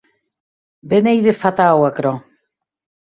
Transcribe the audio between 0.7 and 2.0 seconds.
Be n’ei de fatau